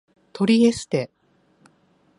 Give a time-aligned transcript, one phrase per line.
[0.33, 1.11] トリエステ